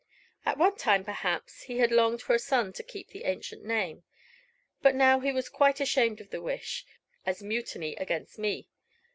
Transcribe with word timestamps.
At 0.47 0.57
one 0.57 0.77
time, 0.77 1.03
perhaps, 1.03 1.61
he 1.65 1.77
had 1.77 1.91
longed 1.91 2.23
for 2.23 2.33
a 2.33 2.39
son 2.39 2.73
to 2.73 2.81
keep 2.81 3.09
the 3.09 3.23
ancient 3.25 3.63
name, 3.63 4.03
but 4.81 4.95
now 4.95 5.19
he 5.19 5.31
was 5.31 5.47
quite 5.47 5.79
ashamed 5.79 6.19
of 6.19 6.31
the 6.31 6.41
wish, 6.41 6.87
as 7.23 7.43
mutiny 7.43 7.95
against 7.97 8.39
me. 8.39 8.67